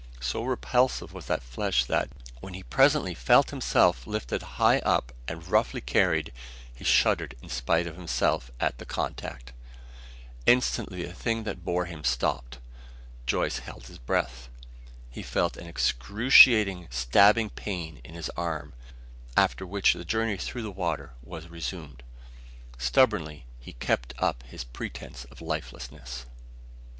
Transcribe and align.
So 0.19 0.43
repulsive 0.43 1.13
was 1.13 1.27
that 1.27 1.43
flesh 1.43 1.85
that, 1.85 2.09
when 2.39 2.55
he 2.55 2.63
presently 2.63 3.13
felt 3.13 3.51
himself 3.51 4.07
lifted 4.07 4.41
high 4.57 4.79
up 4.79 5.13
and 5.27 5.45
roughly 5.47 5.79
carried, 5.79 6.33
he 6.73 6.83
shuddered 6.83 7.35
in 7.43 7.49
spite 7.49 7.85
of 7.85 7.97
himself 7.97 8.49
at 8.59 8.79
the 8.79 8.85
contact. 8.87 9.53
Instantly 10.47 11.03
the 11.03 11.13
thing 11.13 11.43
that 11.43 11.63
bore 11.63 11.85
him 11.85 12.03
stopped. 12.03 12.57
Joyce 13.27 13.59
held 13.59 13.85
his 13.85 13.99
breath. 13.99 14.49
He 15.11 15.21
felt 15.21 15.55
an 15.55 15.67
excruciating, 15.67 16.87
stabbing 16.89 17.51
pain 17.51 18.01
in 18.03 18.15
his 18.15 18.31
arm, 18.31 18.73
after 19.37 19.67
which 19.67 19.93
the 19.93 20.03
journey 20.03 20.35
through 20.37 20.63
the 20.63 20.71
water 20.71 21.11
was 21.21 21.47
resumed. 21.47 22.01
Stubbornly 22.79 23.45
he 23.59 23.73
kept 23.73 24.15
up 24.17 24.41
his 24.41 24.63
pretence 24.63 25.25
of 25.25 25.41
lifelessness. 25.41 26.25